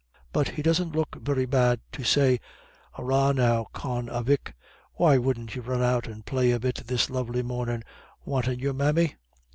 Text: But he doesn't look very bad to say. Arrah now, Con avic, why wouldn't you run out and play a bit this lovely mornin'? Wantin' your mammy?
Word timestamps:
But 0.33 0.47
he 0.47 0.63
doesn't 0.63 0.95
look 0.95 1.17
very 1.21 1.45
bad 1.45 1.79
to 1.91 2.03
say. 2.03 2.39
Arrah 2.97 3.33
now, 3.35 3.65
Con 3.71 4.07
avic, 4.09 4.53
why 4.95 5.19
wouldn't 5.19 5.53
you 5.53 5.61
run 5.61 5.83
out 5.83 6.07
and 6.07 6.25
play 6.25 6.49
a 6.49 6.59
bit 6.59 6.87
this 6.87 7.11
lovely 7.11 7.43
mornin'? 7.43 7.83
Wantin' 8.25 8.57
your 8.57 8.73
mammy? 8.73 9.13